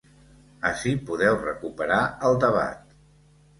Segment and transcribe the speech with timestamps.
[0.69, 2.01] Ací podeu recuperar
[2.31, 2.99] el debat.